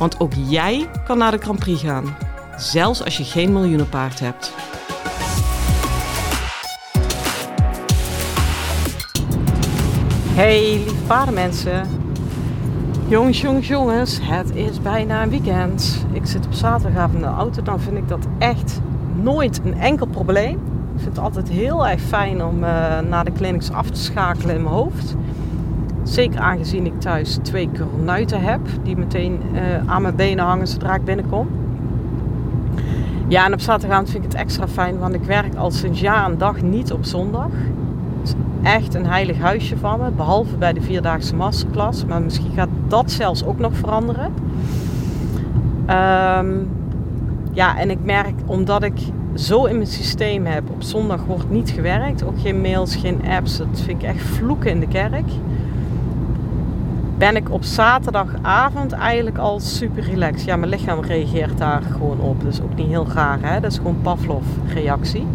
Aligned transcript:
Want 0.00 0.20
ook 0.20 0.32
jij 0.48 0.88
kan 1.04 1.18
naar 1.18 1.30
de 1.30 1.38
Grand 1.38 1.58
Prix 1.58 1.82
gaan, 1.82 2.16
zelfs 2.56 3.04
als 3.04 3.16
je 3.16 3.24
geen 3.24 3.52
miljoenenpaard 3.52 4.20
hebt. 4.20 4.52
Hey 10.34 10.60
lieve 10.60 11.04
paardenmensen. 11.06 11.88
Jongens, 13.08 13.40
jongens, 13.40 13.68
jongens, 13.68 14.18
het 14.22 14.54
is 14.54 14.80
bijna 14.80 15.22
een 15.22 15.30
weekend. 15.30 16.06
Ik 16.12 16.26
zit 16.26 16.46
op 16.46 16.52
zaterdagavond 16.52 17.14
in 17.14 17.20
de 17.20 17.26
auto, 17.26 17.62
dan 17.62 17.80
vind 17.80 17.96
ik 17.96 18.08
dat 18.08 18.26
echt 18.38 18.80
nooit 19.22 19.60
een 19.64 19.78
enkel 19.80 20.06
probleem. 20.06 20.54
Ik 20.94 21.00
vind 21.00 21.16
het 21.16 21.24
altijd 21.24 21.48
heel 21.48 21.88
erg 21.88 22.00
fijn 22.00 22.44
om 22.44 22.64
uh, 22.64 22.98
naar 22.98 23.24
de 23.24 23.32
clinics 23.32 23.70
af 23.70 23.90
te 23.90 24.00
schakelen 24.00 24.54
in 24.54 24.62
mijn 24.62 24.74
hoofd. 24.74 25.14
Zeker 26.02 26.40
aangezien 26.40 26.86
ik 26.86 27.00
thuis 27.00 27.38
twee 27.42 27.70
kornuiten 27.78 28.40
heb, 28.40 28.60
die 28.82 28.96
meteen 28.96 29.40
uh, 29.52 29.60
aan 29.86 30.02
mijn 30.02 30.16
benen 30.16 30.44
hangen 30.44 30.66
zodra 30.66 30.94
ik 30.94 31.04
binnenkom. 31.04 31.48
Ja, 33.28 33.46
en 33.46 33.52
op 33.52 33.60
zaterdagavond 33.60 34.10
vind 34.10 34.24
ik 34.24 34.30
het 34.30 34.40
extra 34.40 34.68
fijn, 34.68 34.98
want 34.98 35.14
ik 35.14 35.22
werk 35.22 35.54
al 35.54 35.70
sinds 35.70 36.00
jaar 36.00 36.30
en 36.30 36.38
dag 36.38 36.62
niet 36.62 36.92
op 36.92 37.04
zondag 37.04 37.50
echt 38.62 38.94
een 38.94 39.06
heilig 39.06 39.38
huisje 39.38 39.76
van 39.76 40.00
me. 40.00 40.10
Behalve 40.10 40.56
bij 40.56 40.72
de 40.72 40.80
vierdaagse 40.80 41.34
masterclass. 41.34 42.04
Maar 42.04 42.22
misschien 42.22 42.52
gaat 42.54 42.68
dat 42.88 43.10
zelfs 43.10 43.44
ook 43.44 43.58
nog 43.58 43.76
veranderen. 43.76 44.32
Um, 45.80 46.68
ja, 47.52 47.78
en 47.78 47.90
ik 47.90 48.04
merk 48.04 48.34
omdat 48.46 48.82
ik 48.82 48.98
zo 49.34 49.64
in 49.64 49.76
mijn 49.76 49.88
systeem 49.88 50.46
heb. 50.46 50.70
Op 50.70 50.82
zondag 50.82 51.24
wordt 51.24 51.50
niet 51.50 51.70
gewerkt. 51.70 52.24
Ook 52.24 52.40
geen 52.40 52.60
mails, 52.60 52.96
geen 52.96 53.20
apps. 53.28 53.58
Dat 53.58 53.80
vind 53.84 54.02
ik 54.02 54.08
echt 54.08 54.22
vloeken 54.22 54.70
in 54.70 54.80
de 54.80 54.88
kerk. 54.88 55.28
Ben 57.20 57.36
ik 57.36 57.50
op 57.50 57.64
zaterdagavond 57.64 58.92
eigenlijk 58.92 59.38
al 59.38 59.60
super 59.60 60.02
relaxed. 60.02 60.44
Ja, 60.44 60.56
mijn 60.56 60.70
lichaam 60.70 61.00
reageert 61.00 61.58
daar 61.58 61.82
gewoon 61.82 62.20
op. 62.20 62.44
Is 62.44 62.62
ook 62.62 62.74
niet 62.74 62.86
heel 62.86 63.06
raar. 63.14 63.38
Hè? 63.40 63.60
Dat 63.60 63.70
is 63.70 63.76
gewoon 63.76 64.00
Pavlov-reactie. 64.02 65.26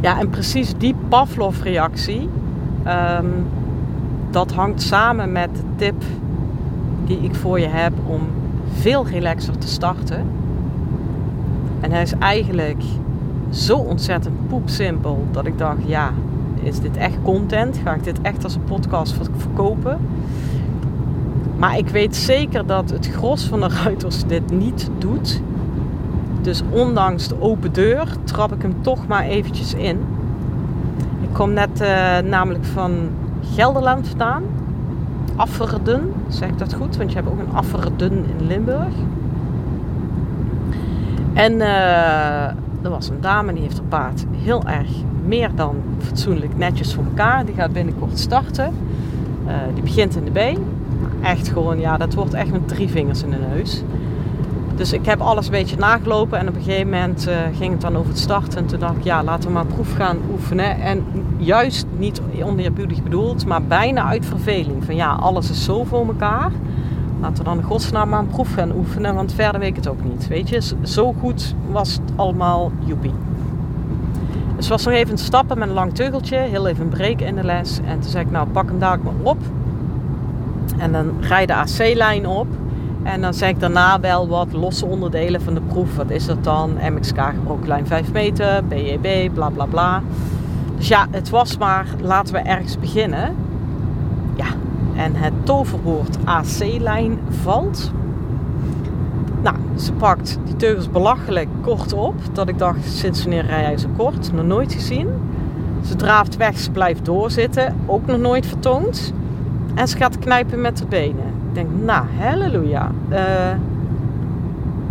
Ja, 0.00 0.18
en 0.18 0.28
precies 0.28 0.74
die 0.78 0.94
Pavlov-reactie, 1.08 2.28
um, 2.86 3.46
dat 4.30 4.52
hangt 4.52 4.82
samen 4.82 5.32
met 5.32 5.56
de 5.56 5.62
tip 5.76 6.02
die 7.04 7.18
ik 7.20 7.34
voor 7.34 7.60
je 7.60 7.68
heb 7.68 7.92
om 8.06 8.20
veel 8.72 9.06
relaxer 9.06 9.58
te 9.58 9.68
starten. 9.68 10.26
En 11.80 11.92
hij 11.92 12.02
is 12.02 12.12
eigenlijk 12.18 12.82
zo 13.50 13.76
ontzettend 13.76 14.48
poepsimpel 14.48 15.26
dat 15.30 15.46
ik 15.46 15.58
dacht, 15.58 15.78
ja, 15.86 16.12
is 16.62 16.80
dit 16.80 16.96
echt 16.96 17.16
content? 17.22 17.80
Ga 17.84 17.94
ik 17.94 18.04
dit 18.04 18.20
echt 18.20 18.44
als 18.44 18.54
een 18.54 18.64
podcast 18.64 19.14
verkopen? 19.36 19.98
Maar 21.56 21.78
ik 21.78 21.88
weet 21.88 22.16
zeker 22.16 22.66
dat 22.66 22.90
het 22.90 23.06
gros 23.06 23.44
van 23.44 23.60
de 23.60 23.68
ruiters 23.84 24.24
dit 24.24 24.50
niet 24.50 24.90
doet. 24.98 25.42
Dus 26.40 26.62
ondanks 26.70 27.28
de 27.28 27.40
open 27.40 27.72
deur 27.72 28.06
trap 28.24 28.52
ik 28.52 28.62
hem 28.62 28.74
toch 28.80 29.06
maar 29.06 29.24
eventjes 29.24 29.74
in. 29.74 29.98
Ik 31.20 31.28
kom 31.32 31.52
net 31.52 31.80
uh, 31.80 32.18
namelijk 32.18 32.64
van 32.64 32.92
Gelderland 33.54 34.08
vandaan. 34.08 34.42
Afferden, 35.36 36.12
zeg 36.28 36.48
ik 36.48 36.58
dat 36.58 36.74
goed? 36.74 36.96
Want 36.96 37.10
je 37.10 37.16
hebt 37.16 37.28
ook 37.28 37.38
een 37.38 37.54
Afferden 37.54 38.12
in 38.12 38.46
Limburg. 38.46 38.94
En 41.32 41.52
uh, 41.52 42.46
er 42.82 42.90
was 42.90 43.08
een 43.08 43.20
dame 43.20 43.52
die 43.52 43.62
heeft 43.62 43.78
haar 43.78 43.86
paard 43.86 44.24
heel 44.36 44.62
erg 44.64 44.90
meer 45.26 45.50
dan 45.54 45.76
fatsoenlijk 45.98 46.56
netjes 46.56 46.94
voor 46.94 47.04
elkaar. 47.04 47.44
Die 47.44 47.54
gaat 47.54 47.72
binnenkort 47.72 48.18
starten. 48.18 48.72
Uh, 49.46 49.52
die 49.74 49.82
begint 49.82 50.16
in 50.16 50.24
de 50.24 50.30
B. 50.30 50.58
Echt 51.22 51.48
gewoon, 51.48 51.80
ja, 51.80 51.96
dat 51.96 52.14
wordt 52.14 52.34
echt 52.34 52.50
met 52.50 52.68
drie 52.68 52.88
vingers 52.88 53.22
in 53.22 53.30
de 53.30 53.36
neus. 53.54 53.82
Dus 54.74 54.92
ik 54.92 55.06
heb 55.06 55.20
alles 55.20 55.46
een 55.46 55.52
beetje 55.52 55.76
nagelopen 55.76 56.38
en 56.38 56.48
op 56.48 56.54
een 56.54 56.62
gegeven 56.62 56.90
moment 56.90 57.28
uh, 57.28 57.34
ging 57.58 57.72
het 57.72 57.80
dan 57.80 57.96
over 57.96 58.08
het 58.08 58.18
starten. 58.18 58.58
En 58.58 58.66
toen 58.66 58.78
dacht 58.78 58.96
ik, 58.96 59.04
ja, 59.04 59.24
laten 59.24 59.48
we 59.48 59.54
maar 59.54 59.66
proef 59.66 59.94
gaan 59.94 60.18
oefenen. 60.30 60.80
En 60.80 61.04
juist 61.36 61.86
niet 61.98 62.20
oneerbiedig 62.42 63.02
bedoeld, 63.02 63.46
maar 63.46 63.62
bijna 63.62 64.04
uit 64.04 64.26
verveling. 64.26 64.84
Van 64.84 64.94
ja, 64.94 65.12
alles 65.12 65.50
is 65.50 65.64
zo 65.64 65.84
voor 65.84 66.06
elkaar. 66.06 66.50
Laten 67.22 67.36
we 67.36 67.44
dan 67.44 67.58
in 67.58 67.64
godsnaam 67.64 68.08
maar 68.08 68.18
een 68.18 68.26
proef 68.26 68.54
gaan 68.54 68.72
oefenen, 68.76 69.14
want 69.14 69.32
verder 69.32 69.60
weet 69.60 69.68
ik 69.68 69.76
het 69.76 69.88
ook 69.88 70.04
niet. 70.04 70.28
Weet 70.28 70.48
je, 70.48 70.62
zo 70.82 71.12
goed 71.12 71.54
was 71.70 71.92
het 71.92 72.12
allemaal 72.16 72.72
joepie. 72.84 73.14
Dus 74.56 74.68
was 74.68 74.84
nog 74.84 74.94
even 74.94 75.18
stappen 75.18 75.58
met 75.58 75.68
een 75.68 75.74
lang 75.74 75.94
teugeltje, 75.94 76.36
heel 76.36 76.66
even 76.66 76.84
een 76.84 76.90
break 76.90 77.20
in 77.20 77.34
de 77.34 77.44
les. 77.44 77.80
En 77.84 78.00
toen 78.00 78.10
zei 78.10 78.24
ik, 78.24 78.30
nou 78.30 78.48
pak 78.48 78.68
hem 78.68 78.78
daar 78.78 78.98
maar 79.02 79.12
op. 79.22 79.38
En 80.78 80.92
dan 80.92 81.12
ga 81.20 81.38
je 81.38 81.46
de 81.46 81.54
AC-lijn 81.54 82.26
op. 82.26 82.46
En 83.02 83.20
dan 83.20 83.34
zeg 83.34 83.48
ik 83.48 83.60
daarna 83.60 84.00
wel 84.00 84.28
wat 84.28 84.52
losse 84.52 84.86
onderdelen 84.86 85.42
van 85.42 85.54
de 85.54 85.60
proef. 85.60 85.96
Wat 85.96 86.10
is 86.10 86.26
dat 86.26 86.44
dan? 86.44 86.70
MXK 86.92 87.18
gebroken 87.18 87.68
lijn 87.68 87.86
5 87.86 88.12
meter, 88.12 88.64
BEB, 88.64 89.34
bla 89.34 89.48
bla 89.48 89.66
bla. 89.66 90.02
Dus 90.76 90.88
ja, 90.88 91.06
het 91.10 91.30
was 91.30 91.58
maar 91.58 91.86
laten 92.00 92.34
we 92.34 92.40
ergens 92.40 92.78
beginnen. 92.78 93.34
Ja, 94.34 94.46
en 95.02 95.14
het 95.14 95.32
toverwoord 95.46 96.16
AC-lijn 96.24 97.18
valt. 97.42 97.92
Nou, 99.42 99.56
ze 99.76 99.92
pakt 99.92 100.38
die 100.44 100.56
teugels 100.56 100.90
belachelijk 100.90 101.48
kort 101.60 101.92
op. 101.92 102.14
Dat 102.32 102.48
ik 102.48 102.58
dacht, 102.58 102.84
sinds 102.84 103.22
wanneer 103.22 103.46
rij 103.46 103.62
jij 103.62 103.78
zo 103.78 103.88
kort? 103.96 104.32
Nog 104.32 104.44
nooit 104.44 104.72
gezien. 104.72 105.08
Ze 105.84 105.96
draaft 105.96 106.36
weg, 106.36 106.58
ze 106.58 106.70
blijft 106.70 107.04
doorzitten. 107.04 107.76
Ook 107.86 108.06
nog 108.06 108.18
nooit 108.18 108.46
vertoond. 108.46 109.12
En 109.74 109.88
ze 109.88 109.96
gaat 109.96 110.18
knijpen 110.18 110.60
met 110.60 110.78
de 110.78 110.86
benen. 110.86 111.26
Ik 111.48 111.54
denk, 111.54 111.68
nou, 111.84 112.06
halleluja. 112.18 112.90
Uh, 113.10 113.18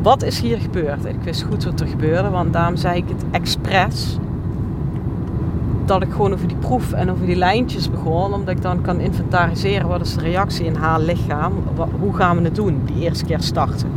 wat 0.02 0.24
is 0.24 0.40
hier 0.40 0.58
gebeurd? 0.58 1.06
Ik 1.06 1.22
wist 1.24 1.42
goed 1.42 1.64
wat 1.64 1.80
er 1.80 1.88
gebeurde, 1.88 2.30
want 2.30 2.54
daarom 2.54 2.76
zei 2.76 2.98
ik 2.98 3.08
het 3.08 3.24
expres. 3.32 4.18
Dat 5.86 6.02
ik 6.02 6.12
gewoon 6.12 6.34
over 6.34 6.48
die 6.48 6.58
proef 6.58 6.92
en 6.92 7.12
over 7.12 7.26
die 7.26 7.36
lijntjes 7.36 7.90
begon, 7.90 8.34
omdat 8.34 8.56
ik 8.56 8.62
dan 8.62 8.82
kan 8.82 9.00
inventariseren 9.00 9.88
wat 9.88 10.02
is 10.02 10.14
de 10.14 10.22
reactie 10.22 10.66
in 10.66 10.76
haar 10.76 11.00
lichaam. 11.00 11.54
Hoe 12.00 12.16
gaan 12.16 12.38
we 12.38 12.44
het 12.44 12.56
doen, 12.56 12.82
die 12.86 13.04
eerste 13.04 13.26
keer 13.26 13.42
starten. 13.42 13.90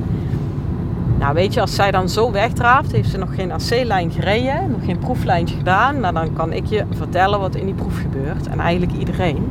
Nou, 1.18 1.34
weet 1.34 1.54
je, 1.54 1.60
als 1.60 1.74
zij 1.74 1.90
dan 1.90 2.08
zo 2.08 2.30
wegdraaft, 2.30 2.92
heeft 2.92 3.10
ze 3.10 3.18
nog 3.18 3.34
geen 3.34 3.52
AC-lijn 3.52 4.10
gereden, 4.10 4.70
nog 4.70 4.84
geen 4.84 4.98
proeflijntje 4.98 5.56
gedaan. 5.56 6.00
Nou, 6.00 6.14
dan 6.14 6.32
kan 6.32 6.52
ik 6.52 6.66
je 6.66 6.84
vertellen 6.90 7.40
wat 7.40 7.54
in 7.54 7.64
die 7.64 7.74
proef 7.74 8.00
gebeurt. 8.00 8.46
En 8.46 8.60
eigenlijk 8.60 8.92
iedereen. 8.92 9.50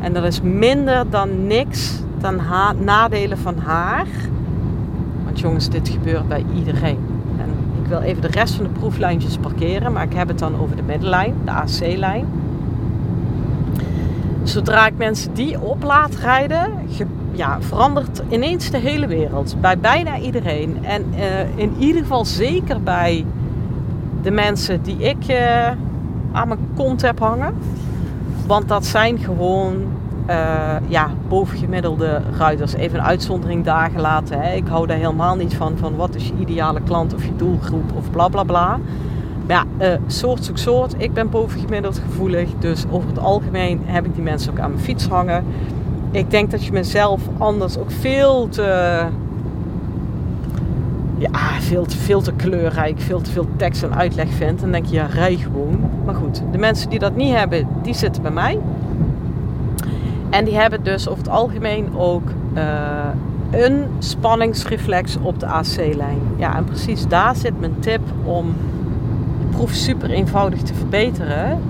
En 0.00 0.12
dat 0.12 0.24
is 0.24 0.40
minder 0.40 1.10
dan 1.10 1.46
niks 1.46 2.00
dan 2.18 2.40
nadelen 2.84 3.38
van 3.38 3.58
haar. 3.58 4.06
Want 5.24 5.40
jongens, 5.40 5.68
dit 5.68 5.88
gebeurt 5.88 6.28
bij 6.28 6.44
iedereen. 6.54 7.11
Wil 7.92 8.00
even 8.00 8.22
de 8.22 8.28
rest 8.28 8.54
van 8.54 8.64
de 8.64 8.70
proeflijntjes 8.70 9.36
parkeren, 9.36 9.92
maar 9.92 10.02
ik 10.02 10.12
heb 10.12 10.28
het 10.28 10.38
dan 10.38 10.60
over 10.60 10.76
de 10.76 10.82
middenlijn, 10.82 11.34
de 11.44 11.50
AC-lijn. 11.50 12.26
Zodra 14.42 14.86
ik 14.86 14.96
mensen 14.96 15.34
die 15.34 15.60
op 15.60 15.82
laat 15.82 16.14
rijden, 16.14 16.72
ja, 17.32 17.60
verandert 17.60 18.22
ineens 18.28 18.70
de 18.70 18.78
hele 18.78 19.06
wereld. 19.06 19.56
Bij 19.60 19.78
bijna 19.78 20.18
iedereen. 20.18 20.84
En 20.84 21.04
uh, 21.14 21.58
in 21.58 21.74
ieder 21.78 22.02
geval 22.02 22.24
zeker 22.24 22.82
bij 22.82 23.24
de 24.22 24.30
mensen 24.30 24.82
die 24.82 24.96
ik 24.96 25.28
uh, 25.28 25.66
aan 26.32 26.48
mijn 26.48 26.60
kont 26.74 27.02
heb 27.02 27.18
hangen. 27.18 27.54
Want 28.46 28.68
dat 28.68 28.86
zijn 28.86 29.18
gewoon 29.18 29.74
uh, 30.30 30.74
ja, 30.88 31.10
bovengemiddelde 31.28 32.22
ruiters. 32.38 32.72
Even 32.74 32.98
een 32.98 33.04
uitzondering 33.04 33.64
daar 33.64 33.90
gelaten. 33.90 34.40
Hè. 34.40 34.54
Ik 34.54 34.66
hou 34.66 34.86
daar 34.86 34.96
helemaal 34.96 35.36
niet 35.36 35.54
van, 35.54 35.78
van 35.78 35.96
wat 35.96 36.14
is 36.14 36.26
je 36.26 36.32
ideale 36.38 36.80
klant 36.80 37.14
of 37.14 37.24
je 37.24 37.36
doelgroep 37.36 37.92
of 37.96 38.10
bla 38.10 38.28
bla 38.28 38.42
bla. 38.42 38.78
Maar 39.46 39.56
ja, 39.78 39.86
uh, 39.86 40.00
soort 40.06 40.44
zoek 40.44 40.58
soort. 40.58 40.94
Ik 40.96 41.12
ben 41.12 41.30
bovengemiddeld 41.30 42.02
gevoelig. 42.06 42.48
Dus 42.58 42.84
over 42.90 43.08
het 43.08 43.18
algemeen 43.18 43.80
heb 43.84 44.04
ik 44.04 44.14
die 44.14 44.22
mensen 44.22 44.52
ook 44.52 44.58
aan 44.58 44.70
mijn 44.70 44.82
fiets 44.82 45.08
hangen. 45.08 45.44
Ik 46.10 46.30
denk 46.30 46.50
dat 46.50 46.64
je 46.64 46.72
mezelf 46.72 47.20
anders 47.38 47.78
ook 47.78 47.90
veel 47.90 48.48
te... 48.48 48.98
Ja, 51.18 51.60
veel 51.60 51.84
te, 51.84 51.96
veel 51.96 52.20
te 52.20 52.32
kleurrijk, 52.32 53.00
veel 53.00 53.20
te 53.20 53.30
veel 53.30 53.46
tekst 53.56 53.82
en 53.82 53.94
uitleg 53.94 54.28
vindt. 54.28 54.60
Dan 54.60 54.70
denk 54.70 54.86
je, 54.86 54.94
ja, 54.94 55.06
rij 55.06 55.36
gewoon. 55.36 55.80
Maar 56.04 56.14
goed, 56.14 56.42
de 56.52 56.58
mensen 56.58 56.90
die 56.90 56.98
dat 56.98 57.16
niet 57.16 57.34
hebben, 57.34 57.68
die 57.82 57.94
zitten 57.94 58.22
bij 58.22 58.30
mij. 58.30 58.58
En 60.32 60.44
die 60.44 60.54
hebben 60.54 60.82
dus 60.82 61.08
over 61.08 61.22
het 61.22 61.32
algemeen 61.32 61.96
ook 61.96 62.30
uh, 62.54 62.62
een 63.50 63.86
spanningsreflex 63.98 65.16
op 65.22 65.40
de 65.40 65.46
AC-lijn. 65.46 66.20
Ja, 66.36 66.56
en 66.56 66.64
precies 66.64 67.06
daar 67.08 67.36
zit 67.36 67.60
mijn 67.60 67.78
tip 67.78 68.00
om 68.24 68.54
de 69.40 69.56
proef 69.56 69.70
super 69.70 70.10
eenvoudig 70.10 70.62
te 70.62 70.74
verbeteren. 70.74 71.62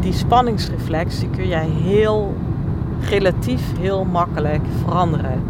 Die 0.00 0.12
spanningsreflex 0.12 1.18
die 1.18 1.30
kun 1.30 1.48
jij 1.48 1.68
heel 1.82 2.34
relatief 3.08 3.78
heel 3.78 4.04
makkelijk 4.04 4.62
veranderen. 4.84 5.42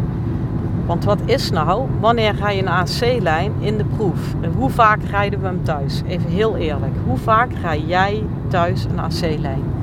Want 0.85 1.03
wat 1.03 1.19
is 1.25 1.51
nou, 1.51 1.87
wanneer 1.99 2.33
ga 2.33 2.49
je 2.49 2.61
een 2.61 2.67
AC-lijn 2.67 3.51
in 3.59 3.77
de 3.77 3.85
proef? 3.85 4.33
En 4.41 4.51
hoe 4.51 4.69
vaak 4.69 5.03
rijden 5.03 5.39
we 5.39 5.45
hem 5.45 5.63
thuis? 5.63 6.01
Even 6.07 6.29
heel 6.29 6.55
eerlijk. 6.55 6.93
Hoe 7.05 7.17
vaak 7.17 7.51
rij 7.61 7.83
jij 7.87 8.23
thuis 8.47 8.83
een 8.83 8.99
AC-lijn? 8.99 9.76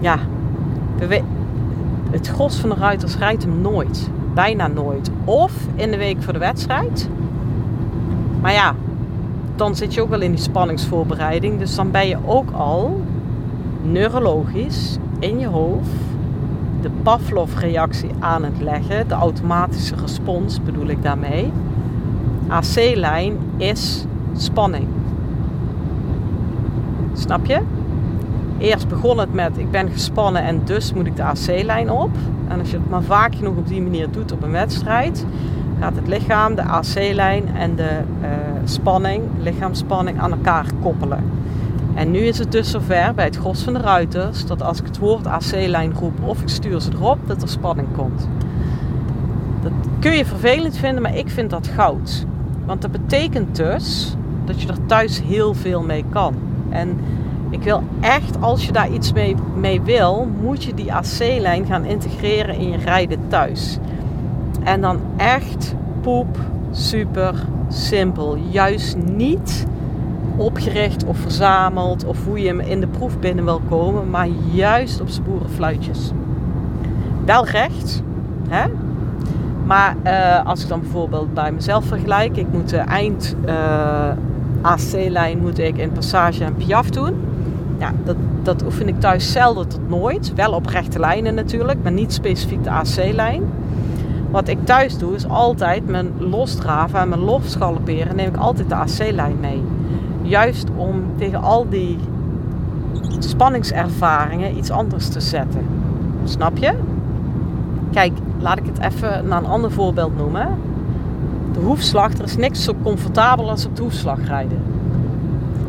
Ja, 0.00 0.18
het 2.10 2.26
gros 2.26 2.56
van 2.56 2.68
de 2.68 2.74
ruiters 2.74 3.16
rijdt 3.16 3.42
hem 3.42 3.60
nooit. 3.60 4.10
Bijna 4.34 4.66
nooit. 4.66 5.10
Of 5.24 5.52
in 5.74 5.90
de 5.90 5.96
week 5.96 6.22
voor 6.22 6.32
de 6.32 6.38
wedstrijd. 6.38 7.08
Maar 8.40 8.52
ja, 8.52 8.74
dan 9.56 9.76
zit 9.76 9.94
je 9.94 10.02
ook 10.02 10.08
wel 10.08 10.20
in 10.20 10.30
die 10.30 10.40
spanningsvoorbereiding. 10.40 11.58
Dus 11.58 11.74
dan 11.74 11.90
ben 11.90 12.08
je 12.08 12.16
ook 12.26 12.50
al 12.50 13.00
neurologisch 13.82 14.98
in 15.18 15.38
je 15.38 15.46
hoofd 15.46 15.90
de 16.80 16.90
Pavlov-reactie 17.02 18.10
aan 18.18 18.44
het 18.44 18.60
leggen. 18.60 19.08
De 19.08 19.14
automatische 19.14 19.94
respons 19.96 20.62
bedoel 20.62 20.86
ik 20.86 21.02
daarmee. 21.02 21.52
AC-lijn 22.48 23.36
is 23.56 24.04
spanning. 24.36 24.86
Snap 27.12 27.46
je? 27.46 27.60
Eerst 28.58 28.88
begon 28.88 29.18
het 29.18 29.34
met 29.34 29.58
ik 29.58 29.70
ben 29.70 29.90
gespannen 29.90 30.42
en 30.42 30.60
dus 30.64 30.92
moet 30.92 31.06
ik 31.06 31.16
de 31.16 31.22
AC-lijn 31.22 31.90
op. 31.90 32.10
En 32.48 32.58
als 32.58 32.70
je 32.70 32.76
het 32.76 32.90
maar 32.90 33.02
vaak 33.02 33.34
genoeg 33.34 33.56
op 33.56 33.68
die 33.68 33.82
manier 33.82 34.10
doet 34.10 34.32
op 34.32 34.42
een 34.42 34.50
wedstrijd, 34.50 35.26
gaat 35.80 35.96
het 35.96 36.08
lichaam, 36.08 36.54
de 36.54 36.62
AC-lijn 36.62 37.56
en 37.56 37.76
de 37.76 37.90
uh, 38.22 38.28
spanning, 38.64 39.22
lichaamsspanning 39.38 40.20
aan 40.20 40.30
elkaar 40.30 40.66
koppelen. 40.82 41.24
En 41.94 42.10
nu 42.10 42.18
is 42.18 42.38
het 42.38 42.52
dus 42.52 42.70
zover 42.70 43.12
bij 43.14 43.24
het 43.24 43.36
gros 43.36 43.62
van 43.62 43.72
de 43.72 43.80
ruiters 43.80 44.46
dat 44.46 44.62
als 44.62 44.80
ik 44.80 44.86
het 44.86 44.98
woord 44.98 45.26
AC-lijn 45.26 45.92
roep 45.94 46.22
of 46.22 46.40
ik 46.40 46.48
stuur 46.48 46.80
ze 46.80 46.90
erop, 46.92 47.18
dat 47.26 47.42
er 47.42 47.48
spanning 47.48 47.88
komt. 47.96 48.28
Dat 49.62 49.72
kun 49.98 50.12
je 50.12 50.24
vervelend 50.24 50.76
vinden, 50.76 51.02
maar 51.02 51.16
ik 51.16 51.30
vind 51.30 51.50
dat 51.50 51.66
goud. 51.66 52.26
Want 52.66 52.82
dat 52.82 52.90
betekent 52.90 53.56
dus 53.56 54.16
dat 54.44 54.62
je 54.62 54.68
er 54.68 54.86
thuis 54.86 55.22
heel 55.22 55.54
veel 55.54 55.82
mee 55.82 56.04
kan. 56.10 56.34
En 56.68 56.98
ik 57.50 57.62
wil 57.62 57.82
echt, 58.00 58.40
als 58.40 58.66
je 58.66 58.72
daar 58.72 58.90
iets 58.90 59.12
mee, 59.12 59.36
mee 59.56 59.80
wil, 59.80 60.28
moet 60.42 60.64
je 60.64 60.74
die 60.74 60.92
AC-lijn 60.92 61.66
gaan 61.66 61.84
integreren 61.84 62.54
in 62.54 62.70
je 62.70 62.76
rijden 62.76 63.18
thuis. 63.28 63.78
En 64.62 64.80
dan 64.80 64.98
echt 65.16 65.74
poep, 66.00 66.38
super 66.70 67.34
simpel. 67.68 68.36
Juist 68.50 68.96
niet 68.96 69.66
opgericht 70.36 71.04
of 71.04 71.18
verzameld 71.18 72.04
of 72.04 72.24
hoe 72.24 72.40
je 72.40 72.46
hem 72.46 72.60
in 72.60 72.80
de 72.80 72.86
proef 72.86 73.18
binnen 73.18 73.44
wil 73.44 73.60
komen, 73.68 74.10
maar 74.10 74.28
juist 74.52 75.00
op 75.00 75.08
zijn 75.08 75.24
boerenfluitjes. 75.24 76.10
Wel 77.24 77.46
recht, 77.46 78.02
hè? 78.48 78.64
Maar 79.64 79.96
uh, 80.04 80.46
als 80.46 80.62
ik 80.62 80.68
dan 80.68 80.80
bijvoorbeeld 80.80 81.34
bij 81.34 81.52
mezelf 81.52 81.84
vergelijk, 81.84 82.36
ik 82.36 82.46
moet 82.52 82.68
de 82.68 82.76
eind 82.76 83.36
uh, 83.46 84.08
AC-lijn 84.60 85.38
moet 85.38 85.58
ik 85.58 85.76
in 85.76 85.92
Passage 85.92 86.44
en 86.44 86.54
Piaf 86.54 86.90
doen. 86.90 87.27
Ja, 87.78 87.92
dat, 88.04 88.16
dat 88.42 88.64
oefen 88.64 88.88
ik 88.88 89.00
thuis 89.00 89.32
zelden 89.32 89.68
tot 89.68 89.88
nooit. 89.88 90.34
Wel 90.34 90.52
op 90.52 90.66
rechte 90.66 90.98
lijnen 90.98 91.34
natuurlijk, 91.34 91.82
maar 91.82 91.92
niet 91.92 92.12
specifiek 92.12 92.64
de 92.64 92.70
AC-lijn. 92.70 93.42
Wat 94.30 94.48
ik 94.48 94.64
thuis 94.64 94.98
doe 94.98 95.14
is 95.14 95.28
altijd 95.28 95.86
mijn 95.86 96.10
losdraven 96.18 97.00
en 97.00 97.08
mijn 97.08 97.20
losgalopperen 97.20 98.16
neem 98.16 98.28
ik 98.28 98.36
altijd 98.36 98.68
de 98.68 98.74
AC-lijn 98.74 99.40
mee. 99.40 99.62
Juist 100.22 100.68
om 100.76 101.02
tegen 101.16 101.42
al 101.42 101.68
die 101.68 101.98
spanningservaringen 103.18 104.56
iets 104.56 104.70
anders 104.70 105.08
te 105.08 105.20
zetten. 105.20 105.66
Snap 106.24 106.56
je? 106.56 106.72
Kijk, 107.92 108.12
laat 108.38 108.58
ik 108.58 108.66
het 108.66 108.78
even 108.78 109.28
naar 109.28 109.38
een 109.38 109.50
ander 109.50 109.72
voorbeeld 109.72 110.16
noemen. 110.16 110.48
De 111.52 111.60
hoefslag, 111.60 112.12
er 112.12 112.24
is 112.24 112.36
niks 112.36 112.64
zo 112.64 112.74
comfortabel 112.82 113.50
als 113.50 113.66
op 113.66 113.76
de 113.76 113.82
hoefslag 113.82 114.26
rijden. 114.26 114.62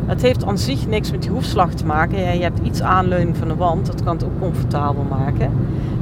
Het 0.09 0.21
heeft 0.21 0.45
aan 0.45 0.57
zich 0.57 0.87
niks 0.87 1.11
met 1.11 1.21
die 1.21 1.31
hoefslag 1.31 1.73
te 1.73 1.85
maken. 1.85 2.17
Je 2.17 2.41
hebt 2.43 2.59
iets 2.63 2.81
aanleuning 2.81 3.37
van 3.37 3.47
de 3.47 3.55
wand, 3.55 3.85
dat 3.85 4.03
kan 4.03 4.15
het 4.15 4.25
ook 4.25 4.39
comfortabel 4.39 5.05
maken. 5.09 5.51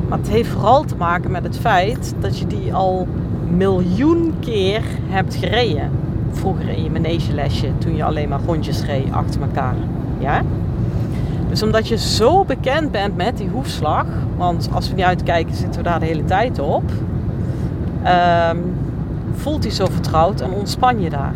Maar 0.10 0.18
het 0.18 0.30
heeft 0.30 0.50
vooral 0.50 0.84
te 0.84 0.96
maken 0.96 1.32
met 1.32 1.44
het 1.44 1.58
feit 1.58 2.16
dat 2.20 2.40
je 2.40 2.48
die 2.48 2.74
al 2.74 3.08
miljoen 3.50 4.34
keer 4.40 4.82
hebt 5.08 5.36
gereden 5.36 5.92
vroeger 6.32 6.70
in 6.70 6.84
je 6.84 6.90
manegelesje 6.90 7.68
toen 7.78 7.96
je 7.96 8.04
alleen 8.04 8.30
maar 8.30 8.40
rondjes 8.46 8.86
reed 8.86 9.12
achter 9.12 9.42
elkaar. 9.42 9.76
Ja? 10.20 10.42
Dus 11.50 11.64
omdat 11.64 11.88
je 11.88 11.98
zo 11.98 12.46
bekend 12.46 12.92
bent 12.92 13.16
met 13.16 13.38
die 13.38 13.50
hoefslag, 13.50 14.06
want 14.38 14.70
als 14.74 14.90
we 14.90 14.96
niet 14.96 15.06
uitkijken 15.06 15.56
zitten 15.56 15.84
we 15.84 15.90
daar 15.90 16.00
de 16.00 16.06
hele 16.06 16.26
tijd 16.26 16.60
op, 16.60 16.84
um, 18.52 18.76
voelt 19.34 19.64
hij 19.64 19.74
zo 19.74 19.86
vertrouwd 19.92 20.42
en 20.42 20.52
ontspan 20.52 21.02
je 21.02 21.10
daar. 21.10 21.34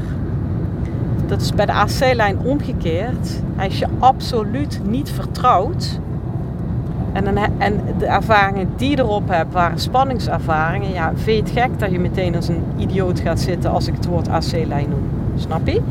Dat 1.31 1.41
is 1.41 1.53
bij 1.53 1.65
de 1.65 1.71
AC-lijn 1.71 2.39
omgekeerd. 2.39 3.41
Is 3.67 3.79
je 3.79 3.87
absoluut 3.99 4.81
niet 4.83 5.11
vertrouwd. 5.11 5.99
En, 7.13 7.37
en, 7.57 7.79
de 7.97 8.05
ervaringen 8.05 8.69
die 8.75 8.89
je 8.89 8.99
erop 8.99 9.29
hebt 9.29 9.53
waren 9.53 9.79
spanningservaringen. 9.79 10.93
Ja, 10.93 11.13
het 11.25 11.49
gek 11.49 11.79
dat 11.79 11.91
je 11.91 11.99
meteen 11.99 12.35
als 12.35 12.47
een 12.47 12.63
idioot 12.77 13.19
gaat 13.19 13.39
zitten 13.39 13.71
als 13.71 13.87
ik 13.87 13.93
het 13.93 14.05
woord 14.05 14.29
AC-lijn 14.29 14.89
noem? 14.89 15.09
Snap 15.35 15.67
je? 15.67 15.81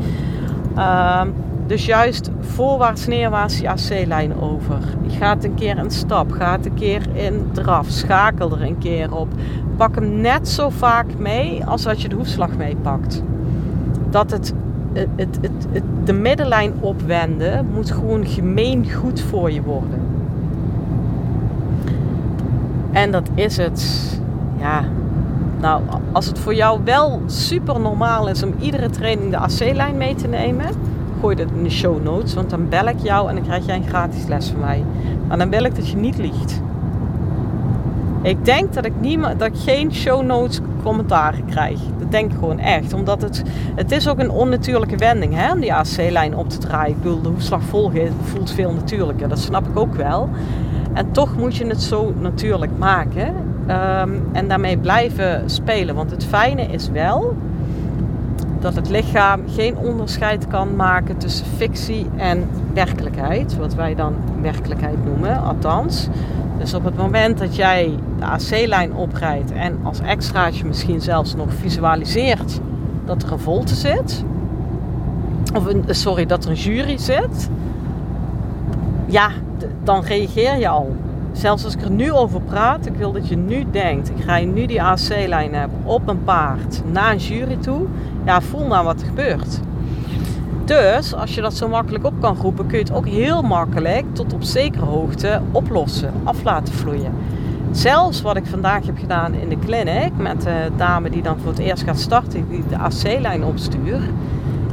Uh, 0.75 1.21
dus 1.67 1.85
juist 1.85 2.29
voorwaarts, 2.39 3.07
neerwaarts 3.07 3.57
die 3.57 3.69
AC-lijn 3.69 4.39
over. 4.39 4.79
Gaat 5.07 5.43
een 5.43 5.55
keer 5.55 5.77
een 5.77 5.91
stap, 5.91 6.31
gaat 6.31 6.65
een 6.65 6.73
keer 6.73 7.01
in 7.13 7.49
draf, 7.51 7.87
schakel 7.89 8.51
er 8.51 8.61
een 8.61 8.77
keer 8.77 9.15
op. 9.15 9.27
Pak 9.77 9.95
hem 9.95 10.21
net 10.21 10.49
zo 10.49 10.69
vaak 10.69 11.17
mee 11.17 11.65
als 11.65 11.81
dat 11.81 12.01
je 12.01 12.09
de 12.09 12.15
hoefslag 12.15 12.57
meepakt. 12.57 13.23
Dat 14.09 14.31
het, 14.31 14.53
het, 14.93 15.37
het, 15.41 15.83
de 16.03 16.13
middenlijn 16.13 16.73
opwenden 16.79 17.67
moet 17.73 17.91
gewoon 17.91 18.25
gemeen 18.25 18.91
goed 18.91 19.21
voor 19.21 19.51
je 19.51 19.61
worden. 19.61 19.99
En 22.91 23.11
dat 23.11 23.29
is 23.33 23.57
het. 23.57 24.09
Ja, 24.59 24.83
nou, 25.59 25.81
als 26.11 26.25
het 26.25 26.39
voor 26.39 26.55
jou 26.55 26.79
wel 26.83 27.21
super 27.25 27.79
normaal 27.79 28.29
is 28.29 28.43
om 28.43 28.53
iedere 28.59 28.89
training 28.89 29.31
de 29.31 29.37
AC-lijn 29.37 29.97
mee 29.97 30.15
te 30.15 30.27
nemen, 30.27 30.65
gooi 31.19 31.35
dat 31.35 31.47
in 31.55 31.63
de 31.63 31.69
show 31.69 32.03
notes. 32.03 32.33
Want 32.33 32.49
dan 32.49 32.69
bel 32.69 32.87
ik 32.87 32.99
jou 32.99 33.29
en 33.29 33.35
dan 33.35 33.43
krijg 33.43 33.65
jij 33.65 33.75
een 33.75 33.87
gratis 33.87 34.27
les 34.27 34.49
van 34.49 34.59
mij. 34.59 34.83
Maar 35.27 35.37
dan 35.37 35.49
wil 35.49 35.63
ik 35.63 35.75
dat 35.75 35.89
je 35.89 35.97
niet 35.97 36.17
liegt. 36.17 36.61
Ik 38.21 38.45
denk 38.45 38.73
dat 38.73 38.85
ik, 38.85 38.93
niet, 38.99 39.19
dat 39.21 39.47
ik 39.47 39.55
geen 39.55 39.93
show 39.93 40.25
notes 40.25 40.59
commentaren 40.83 41.45
krijg. 41.45 41.79
Denk 42.11 42.31
gewoon 42.31 42.59
echt. 42.59 42.93
Omdat 42.93 43.21
het, 43.21 43.43
het 43.75 43.91
is 43.91 44.07
ook 44.07 44.19
een 44.19 44.29
onnatuurlijke 44.29 44.97
wending 44.97 45.33
hè, 45.35 45.51
om 45.51 45.59
die 45.59 45.73
AC-lijn 45.73 46.35
op 46.35 46.49
te 46.49 46.57
draaien. 46.57 46.95
Ik 46.95 47.01
bedoel, 47.01 47.21
de 47.21 47.29
hoefslag 47.29 47.63
volgen 47.63 48.13
voelt 48.23 48.51
veel 48.51 48.73
natuurlijker. 48.73 49.29
Dat 49.29 49.39
snap 49.39 49.67
ik 49.67 49.79
ook 49.79 49.95
wel. 49.95 50.29
En 50.93 51.11
toch 51.11 51.37
moet 51.37 51.55
je 51.55 51.65
het 51.65 51.81
zo 51.81 52.13
natuurlijk 52.19 52.71
maken. 52.77 53.33
Ehm, 53.67 54.09
en 54.31 54.47
daarmee 54.47 54.77
blijven 54.77 55.49
spelen. 55.49 55.95
Want 55.95 56.11
het 56.11 56.25
fijne 56.25 56.61
is 56.61 56.89
wel 56.89 57.35
dat 58.61 58.75
het 58.75 58.89
lichaam 58.89 59.41
geen 59.47 59.77
onderscheid 59.77 60.47
kan 60.47 60.75
maken 60.75 61.17
tussen 61.17 61.45
fictie 61.57 62.09
en 62.15 62.49
werkelijkheid. 62.73 63.57
Wat 63.57 63.73
wij 63.73 63.95
dan 63.95 64.15
werkelijkheid 64.41 65.05
noemen, 65.05 65.41
althans. 65.41 66.07
Dus 66.57 66.73
op 66.73 66.83
het 66.83 66.97
moment 66.97 67.37
dat 67.37 67.55
jij 67.55 67.97
de 68.19 68.25
AC-lijn 68.25 68.93
oprijdt 68.93 69.51
en 69.51 69.79
als 69.83 69.99
extraatje 69.99 70.65
misschien 70.65 71.01
zelfs 71.01 71.35
nog 71.35 71.53
visualiseert 71.53 72.59
dat 73.05 73.23
er 73.23 73.31
een 73.31 73.39
volte 73.39 73.75
zit. 73.75 74.23
Of 75.55 75.65
een, 75.65 75.83
sorry, 75.87 76.25
dat 76.25 76.43
er 76.43 76.49
een 76.49 76.55
jury 76.55 76.97
zit. 76.97 77.49
Ja, 79.05 79.29
dan 79.83 80.03
reageer 80.03 80.57
je 80.57 80.67
al. 80.67 80.95
Zelfs 81.31 81.63
als 81.63 81.75
ik 81.75 81.81
er 81.81 81.91
nu 81.91 82.11
over 82.11 82.41
praat, 82.41 82.85
ik 82.85 82.95
wil 82.95 83.11
dat 83.11 83.27
je 83.27 83.37
nu 83.37 83.65
denkt, 83.71 84.09
ik 84.09 84.23
ga 84.23 84.35
je 84.35 84.45
nu 84.45 84.65
die 84.65 84.81
AC-lijn 84.81 85.53
hebben 85.53 85.79
op 85.83 86.07
een 86.07 86.23
paard 86.23 86.81
naar 86.91 87.11
een 87.11 87.17
jury 87.17 87.55
toe. 87.55 87.85
Ja, 88.25 88.41
voel 88.41 88.67
nou 88.67 88.85
wat 88.85 89.01
er 89.01 89.07
gebeurt. 89.07 89.59
Dus 90.65 91.13
als 91.15 91.35
je 91.35 91.41
dat 91.41 91.53
zo 91.53 91.67
makkelijk 91.67 92.05
op 92.05 92.13
kan 92.19 92.37
roepen, 92.41 92.67
kun 92.67 92.77
je 92.77 92.83
het 92.83 92.93
ook 92.93 93.07
heel 93.07 93.41
makkelijk 93.41 94.05
tot 94.15 94.33
op 94.33 94.43
zekere 94.43 94.85
hoogte 94.85 95.41
oplossen, 95.51 96.13
af 96.23 96.43
laten 96.43 96.73
vloeien. 96.73 97.13
Zelfs 97.71 98.21
wat 98.21 98.35
ik 98.35 98.45
vandaag 98.45 98.85
heb 98.85 98.97
gedaan 98.97 99.33
in 99.33 99.49
de 99.49 99.59
clinic 99.59 100.11
met 100.17 100.41
de 100.41 100.69
dame 100.77 101.09
die 101.09 101.21
dan 101.21 101.37
voor 101.39 101.49
het 101.49 101.59
eerst 101.59 101.83
gaat 101.83 101.99
starten, 101.99 102.49
die 102.49 102.63
de 102.69 102.77
AC-lijn 102.77 103.43
opstuurt. 103.43 104.09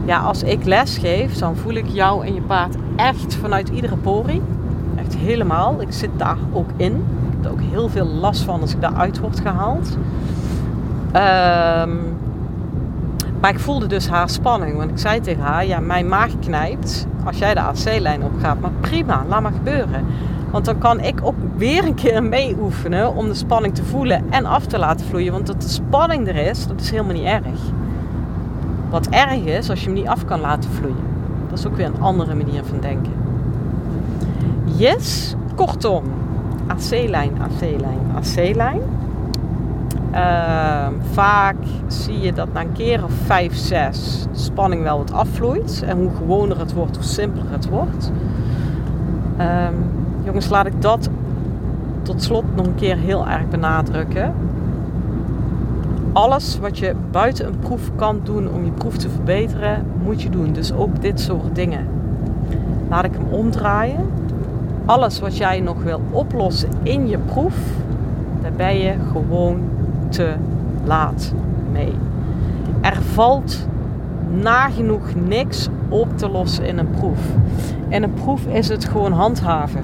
Ja, 0.05 0.19
als 0.19 0.43
ik 0.43 0.65
les 0.65 0.99
geef, 0.99 1.39
dan 1.39 1.57
voel 1.57 1.75
ik 1.75 1.87
jou 1.87 2.27
en 2.27 2.35
je 2.35 2.41
paard 2.41 2.75
echt 2.97 3.35
vanuit 3.35 3.69
iedere 3.69 3.97
porie 3.97 4.43
helemaal. 5.15 5.81
Ik 5.81 5.93
zit 5.93 6.11
daar 6.17 6.37
ook 6.53 6.71
in. 6.77 7.05
heb 7.31 7.45
er 7.45 7.51
ook 7.51 7.61
heel 7.61 7.89
veel 7.89 8.07
last 8.07 8.43
van 8.43 8.61
als 8.61 8.73
ik 8.73 8.81
daaruit 8.81 9.19
word 9.19 9.41
gehaald. 9.41 9.97
Ehm, 11.13 11.97
maar 13.41 13.51
ik 13.51 13.59
voelde 13.59 13.87
dus 13.87 14.09
haar 14.09 14.29
spanning. 14.29 14.77
Want 14.77 14.91
ik 14.91 14.99
zei 14.99 15.21
tegen 15.21 15.43
haar, 15.43 15.67
ja, 15.67 15.81
mijn 15.81 16.09
maag 16.09 16.39
knijpt 16.41 17.07
als 17.25 17.39
jij 17.39 17.55
de 17.55 17.61
AC-lijn 17.61 18.23
opgaat. 18.23 18.61
Maar 18.61 18.71
prima, 18.81 19.25
laat 19.29 19.43
maar 19.43 19.53
gebeuren. 19.53 20.05
Want 20.51 20.65
dan 20.65 20.79
kan 20.79 21.01
ik 21.01 21.21
ook 21.23 21.35
weer 21.57 21.85
een 21.85 21.95
keer 21.95 22.23
mee 22.23 22.57
oefenen 22.61 23.15
om 23.15 23.29
de 23.29 23.35
spanning 23.35 23.75
te 23.75 23.85
voelen 23.85 24.25
en 24.31 24.47
af 24.47 24.67
te 24.67 24.79
laten 24.79 25.07
vloeien. 25.07 25.33
Want 25.33 25.47
dat 25.47 25.63
de 25.63 25.69
spanning 25.69 26.29
er 26.29 26.37
is, 26.37 26.67
dat 26.67 26.81
is 26.81 26.91
helemaal 26.91 27.13
niet 27.13 27.25
erg. 27.25 27.61
Wat 28.91 29.07
erg 29.07 29.45
is 29.45 29.71
als 29.71 29.81
je 29.81 29.85
hem 29.85 29.95
niet 29.95 30.09
af 30.09 30.25
kan 30.25 30.41
laten 30.41 30.71
vloeien. 30.71 31.07
Dat 31.49 31.59
is 31.59 31.67
ook 31.67 31.77
weer 31.77 31.87
een 31.87 32.01
andere 32.01 32.35
manier 32.35 32.65
van 32.65 32.81
denken. 32.81 33.13
Yes, 34.79 35.35
kortom. 35.55 36.05
AC-lijn, 36.67 37.33
AC-lijn, 37.41 37.99
AC-lijn. 38.15 38.81
Ehm, 40.11 40.93
vaak 41.13 41.57
zie 41.87 42.21
je 42.21 42.33
dat 42.33 42.53
na 42.53 42.61
een 42.61 42.73
keer 42.73 43.05
of 43.05 43.13
5, 43.25 43.55
6 43.55 44.27
de 44.33 44.39
spanning 44.39 44.83
wel 44.83 44.99
wat 44.99 45.13
afvloeit. 45.13 45.83
En 45.87 45.99
hoe 45.99 46.11
gewoner 46.17 46.59
het 46.59 46.73
wordt, 46.73 46.97
hoe 46.97 47.05
simpeler 47.05 47.51
het 47.51 47.69
wordt. 47.69 48.13
Ehm, 49.37 49.75
jongens, 50.25 50.49
laat 50.49 50.67
ik 50.67 50.83
dat 50.83 51.09
tot 52.03 52.23
slot 52.23 52.45
nog 52.55 52.67
een 52.67 52.75
keer 52.75 52.97
heel 52.97 53.29
erg 53.29 53.49
benadrukken. 53.49 54.35
Alles 56.13 56.59
wat 56.59 56.79
je 56.79 56.95
buiten 57.11 57.47
een 57.47 57.59
proef 57.59 57.91
kan 57.97 58.21
doen 58.23 58.49
om 58.53 58.65
je 58.65 58.71
proef 58.71 58.97
te 58.97 59.11
verbeteren, 59.11 59.85
moet 60.05 60.23
je 60.23 60.31
doen. 60.31 60.53
Dus 60.53 60.73
ook 60.73 61.03
dit 61.03 61.21
soort 61.21 61.55
dingen. 61.55 61.87
Laat 62.89 63.05
ik 63.05 63.13
hem 63.13 63.27
omdraaien. 63.31 64.27
Alles 64.89 65.21
wat 65.21 65.37
jij 65.37 65.61
nog 65.61 65.83
wil 65.83 66.01
oplossen 66.11 66.69
in 66.83 67.09
je 67.09 67.19
proef, 67.19 67.55
daar 68.43 68.53
ben 68.57 68.79
je 68.79 68.95
gewoon 69.13 69.61
te 70.09 70.35
laat 70.85 71.33
mee. 71.73 71.93
Er 72.81 73.03
valt 73.03 73.67
nagenoeg 74.43 75.15
niks 75.27 75.69
op 75.89 76.19
te 76.19 76.29
lossen 76.29 76.65
in 76.65 76.79
een 76.79 76.91
proef. 76.91 77.19
In 77.89 78.03
een 78.03 78.15
proef 78.15 78.47
is 78.47 78.69
het 78.69 78.85
gewoon 78.85 79.13
handhaven. 79.13 79.81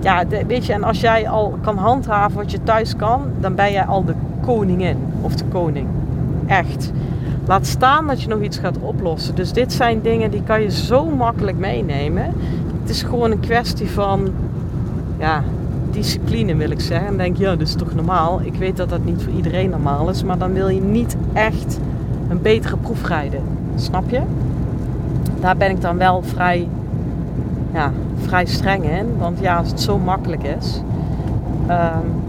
Ja, 0.00 0.24
weet 0.46 0.66
je, 0.66 0.72
en 0.72 0.84
als 0.84 1.00
jij 1.00 1.28
al 1.28 1.58
kan 1.60 1.76
handhaven 1.76 2.36
wat 2.36 2.50
je 2.50 2.62
thuis 2.62 2.96
kan, 2.96 3.22
dan 3.40 3.54
ben 3.54 3.72
jij 3.72 3.84
al 3.84 4.04
de 4.04 4.14
koningin 4.40 4.96
of 5.20 5.34
de 5.34 5.44
koning. 5.44 5.86
Echt. 6.46 6.92
Laat 7.46 7.66
staan 7.66 8.06
dat 8.06 8.22
je 8.22 8.28
nog 8.28 8.40
iets 8.40 8.58
gaat 8.58 8.78
oplossen. 8.78 9.34
Dus 9.34 9.52
dit 9.52 9.72
zijn 9.72 10.00
dingen 10.02 10.30
die 10.30 10.42
kan 10.42 10.62
je 10.62 10.70
zo 10.70 11.06
makkelijk 11.06 11.58
meenemen. 11.58 12.34
Is 12.90 13.02
gewoon 13.02 13.30
een 13.30 13.40
kwestie 13.40 13.90
van 13.90 14.28
ja, 15.18 15.42
discipline 15.90 16.56
wil 16.56 16.70
ik 16.70 16.80
zeggen. 16.80 17.08
En 17.08 17.16
denk, 17.16 17.36
ja, 17.36 17.50
dat 17.50 17.66
is 17.66 17.74
toch 17.74 17.94
normaal. 17.94 18.40
Ik 18.42 18.54
weet 18.54 18.76
dat 18.76 18.88
dat 18.88 19.04
niet 19.04 19.22
voor 19.22 19.32
iedereen 19.32 19.70
normaal 19.70 20.08
is, 20.08 20.24
maar 20.24 20.38
dan 20.38 20.52
wil 20.52 20.68
je 20.68 20.80
niet 20.80 21.16
echt 21.32 21.78
een 22.28 22.42
betere 22.42 22.76
proef 22.76 23.06
rijden. 23.06 23.42
Snap 23.74 24.10
je? 24.10 24.20
Daar 25.40 25.56
ben 25.56 25.70
ik 25.70 25.80
dan 25.80 25.96
wel 25.96 26.22
vrij, 26.22 26.68
ja, 27.72 27.92
vrij 28.16 28.46
streng 28.46 28.84
in. 28.84 29.06
Want 29.18 29.38
ja, 29.40 29.56
als 29.56 29.68
het 29.68 29.80
zo 29.80 29.98
makkelijk 29.98 30.42
is. 30.42 30.82
Um, 31.68 32.19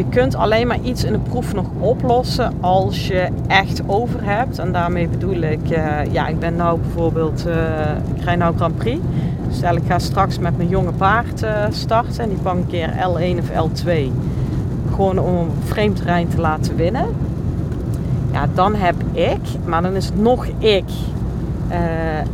je 0.00 0.08
kunt 0.08 0.34
alleen 0.34 0.66
maar 0.66 0.80
iets 0.82 1.04
in 1.04 1.12
de 1.12 1.18
proef 1.18 1.54
nog 1.54 1.66
oplossen 1.78 2.54
als 2.60 3.06
je 3.06 3.28
echt 3.46 3.82
over 3.86 4.24
hebt. 4.24 4.58
En 4.58 4.72
daarmee 4.72 5.08
bedoel 5.08 5.36
ik, 5.36 5.70
uh, 5.70 6.12
ja, 6.12 6.26
ik 6.26 6.38
ben 6.38 6.56
nou 6.56 6.78
bijvoorbeeld, 6.78 7.44
uh, 7.46 7.54
ik 8.14 8.24
rij 8.24 8.36
nou 8.36 8.56
Grand 8.56 8.76
Prix. 8.76 9.00
Stel 9.50 9.76
ik 9.76 9.82
ga 9.86 9.98
straks 9.98 10.38
met 10.38 10.56
mijn 10.56 10.68
jonge 10.68 10.92
paard 10.92 11.42
uh, 11.42 11.64
starten 11.70 12.22
en 12.22 12.28
die 12.28 12.38
pak 12.38 12.54
een 12.54 12.66
keer 12.66 12.90
L1 12.90 13.38
of 13.38 13.68
L2. 13.70 13.90
Gewoon 14.90 15.18
om 15.18 15.36
een 15.36 15.50
vreemd 15.64 15.96
terrein 15.96 16.28
te 16.28 16.40
laten 16.40 16.76
winnen. 16.76 17.06
Ja, 18.32 18.46
dan 18.54 18.74
heb 18.74 18.94
ik, 19.12 19.40
maar 19.64 19.82
dan 19.82 19.94
is 19.94 20.06
het 20.06 20.20
nog 20.20 20.46
ik. 20.58 20.90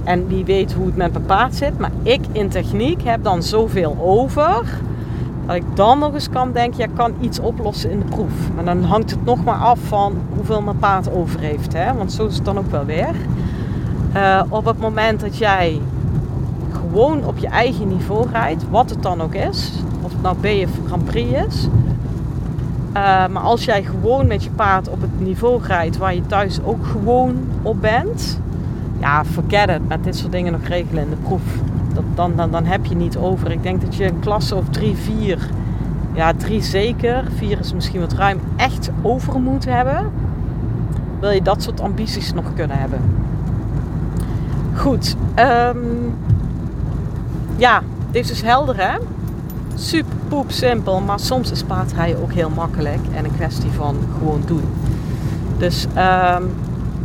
en 0.04 0.28
wie 0.28 0.44
weet 0.44 0.72
hoe 0.72 0.86
het 0.86 0.96
met 0.96 1.12
mijn 1.12 1.26
paard 1.26 1.54
zit. 1.54 1.78
Maar 1.78 1.92
ik 2.02 2.20
in 2.32 2.48
techniek 2.48 3.02
heb 3.02 3.24
dan 3.24 3.42
zoveel 3.42 3.96
over 4.00 4.64
dat 5.46 5.56
ik 5.56 5.64
dan 5.74 5.98
nog 5.98 6.14
eens 6.14 6.28
kan 6.28 6.52
denken, 6.52 6.78
ja, 6.78 6.86
kan 6.94 7.14
iets 7.20 7.38
oplossen 7.38 7.90
in 7.90 7.98
de 7.98 8.04
proef. 8.04 8.32
Maar 8.54 8.64
dan 8.64 8.82
hangt 8.82 9.10
het 9.10 9.24
nog 9.24 9.44
maar 9.44 9.58
af 9.58 9.78
van 9.78 10.16
hoeveel 10.34 10.62
mijn 10.62 10.78
paard 10.78 11.12
over 11.12 11.40
heeft. 11.40 11.72
Hè? 11.72 11.94
Want 11.94 12.12
zo 12.12 12.26
is 12.26 12.34
het 12.34 12.44
dan 12.44 12.58
ook 12.58 12.70
wel 12.70 12.84
weer. 12.84 13.14
Uh, 14.16 14.42
op 14.48 14.64
het 14.64 14.78
moment 14.78 15.20
dat 15.20 15.36
jij 15.38 15.80
gewoon 16.72 17.24
op 17.24 17.38
je 17.38 17.46
eigen 17.46 17.88
niveau 17.88 18.30
rijdt, 18.32 18.64
wat 18.70 18.90
het 18.90 19.02
dan 19.02 19.20
ook 19.20 19.34
is, 19.34 19.72
of 20.02 20.12
het 20.12 20.22
nou 20.22 20.36
B 20.36 20.44
of 20.44 20.86
Grand 20.86 21.04
Prix 21.04 21.46
is. 21.46 21.68
Uh, 22.96 23.26
maar 23.26 23.42
als 23.42 23.64
jij 23.64 23.82
gewoon 23.82 24.26
met 24.26 24.44
je 24.44 24.50
paard 24.50 24.88
op 24.88 25.00
het 25.00 25.20
niveau 25.20 25.62
rijdt 25.62 25.96
waar 25.96 26.14
je 26.14 26.26
thuis 26.26 26.60
ook 26.64 26.86
gewoon 26.86 27.36
op 27.62 27.80
bent, 27.80 28.40
ja, 29.00 29.24
forget 29.24 29.68
it. 29.68 29.88
Met 29.88 30.04
dit 30.04 30.16
soort 30.16 30.32
dingen 30.32 30.52
nog 30.52 30.64
regelen 30.64 31.02
in 31.02 31.10
de 31.10 31.16
proef 31.16 31.42
dat, 31.96 32.04
dan, 32.14 32.32
dan, 32.36 32.50
dan 32.50 32.64
heb 32.64 32.84
je 32.84 32.96
niet 32.96 33.16
over. 33.16 33.50
Ik 33.50 33.62
denk 33.62 33.80
dat 33.80 33.94
je 33.94 34.04
een 34.04 34.20
klasse 34.20 34.54
of 34.54 34.68
drie, 34.70 34.96
vier, 34.96 35.38
ja 36.14 36.32
drie 36.32 36.62
zeker, 36.62 37.24
vier 37.36 37.58
is 37.58 37.72
misschien 37.72 38.00
wat 38.00 38.12
ruim, 38.12 38.40
echt 38.56 38.90
over 39.02 39.40
moet 39.40 39.64
hebben. 39.64 40.10
Wil 41.20 41.30
je 41.30 41.42
dat 41.42 41.62
soort 41.62 41.80
ambities 41.80 42.32
nog 42.32 42.44
kunnen 42.54 42.78
hebben. 42.78 43.00
Goed. 44.74 45.16
Um, 45.38 46.14
ja, 47.56 47.82
dit 48.10 48.22
is 48.22 48.28
dus 48.28 48.42
helder 48.42 48.76
hè. 48.76 48.98
Super 49.74 50.16
poep 50.28 50.50
simpel, 50.50 51.00
maar 51.00 51.20
soms 51.20 51.50
is 51.50 51.62
paardrijden 51.62 52.22
ook 52.22 52.32
heel 52.32 52.50
makkelijk 52.50 53.00
en 53.14 53.24
een 53.24 53.34
kwestie 53.34 53.70
van 53.70 53.96
gewoon 54.18 54.42
doen. 54.46 54.64
Dus 55.58 55.86
um, 55.86 56.50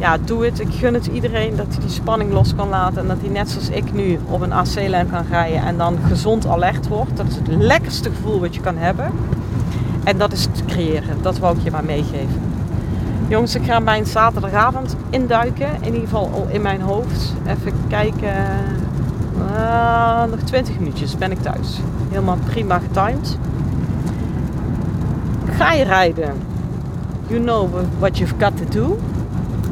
ja, 0.02 0.18
doe 0.26 0.46
het. 0.46 0.60
Ik 0.60 0.68
gun 0.72 0.94
het 0.94 1.06
iedereen 1.06 1.56
dat 1.56 1.66
hij 1.70 1.80
die 1.80 1.90
spanning 1.90 2.32
los 2.32 2.56
kan 2.56 2.70
laten. 2.70 3.02
En 3.02 3.08
dat 3.08 3.18
hij 3.22 3.30
net 3.30 3.50
zoals 3.50 3.70
ik 3.70 3.94
nu 3.94 4.20
op 4.30 4.42
een 4.42 4.54
AC-lijn 4.54 5.10
kan 5.10 5.26
rijden 5.30 5.62
en 5.62 5.78
dan 5.78 5.98
gezond 6.08 6.48
alert 6.48 6.88
wordt. 6.88 7.18
Dat 7.18 7.28
is 7.28 7.36
het 7.36 7.48
lekkerste 7.48 8.10
gevoel 8.10 8.40
wat 8.40 8.56
je 8.56 8.62
kan 8.62 8.78
hebben. 8.78 9.12
En 10.04 10.18
dat 10.18 10.34
is 10.34 10.44
te 10.44 10.66
creëren. 10.66 11.18
Dat 11.22 11.40
wou 11.40 11.58
ik 11.58 11.64
je 11.64 11.72
maar 11.72 11.84
meegeven. 11.84 12.42
Jongens, 13.28 13.56
ik 13.56 13.64
ga 13.64 13.80
mijn 13.80 14.06
zaterdagavond 14.06 14.96
induiken. 15.10 15.70
In 15.80 15.86
ieder 15.86 16.02
geval 16.02 16.30
al 16.34 16.48
in 16.50 16.62
mijn 16.62 16.82
hoofd. 16.82 17.34
Even 17.48 17.74
kijken. 17.88 18.34
Uh, 19.56 20.24
nog 20.24 20.40
20 20.40 20.80
minuutjes 20.80 21.18
ben 21.18 21.32
ik 21.32 21.42
thuis. 21.42 21.80
Helemaal 22.10 22.38
prima 22.46 22.80
getimed. 22.80 23.38
Ga 25.58 25.72
je 25.72 25.84
rijden? 25.84 26.34
You 27.28 27.42
know 27.42 27.70
what 28.00 28.18
you've 28.18 28.36
got 28.40 28.58
to 28.58 28.64
do. 28.70 28.98